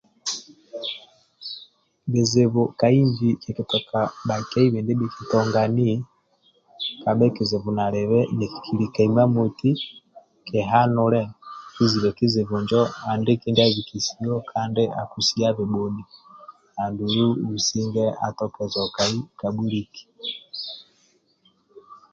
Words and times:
bizibu 2.11 2.61
ka 2.79 2.87
inji 3.01 3.29
kikitoka 3.43 3.99
dakiyaibhe 4.27 4.79
ndibi 4.83 5.05
kitongani 5.15 5.89
kabe 7.03 7.25
kizibu 7.35 7.69
nalibe 7.77 8.19
nikikilika 8.37 8.99
emamoti 9.07 9.71
ki 10.47 10.59
hanule 10.71 11.21
kizibe 11.75 12.09
kizibu 12.17 12.55
njo 12.63 12.81
andiki 13.09 13.47
ndyabikisiyo 13.49 14.35
kandi 14.51 14.83
akusiyabe 15.01 15.63
boni 15.71 16.03
andulu 16.83 17.25
businge 17.47 18.05
atoke 18.27 18.63
zokai 18.73 19.17
ka 19.39 19.47
buliki 19.55 20.03